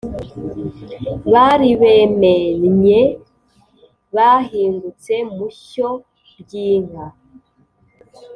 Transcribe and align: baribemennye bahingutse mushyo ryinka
baribemennye 1.31 3.01
bahingutse 4.15 5.13
mushyo 5.37 5.89
ryinka 6.41 7.03